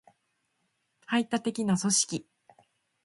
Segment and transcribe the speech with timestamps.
[1.05, 2.25] 排他的な組織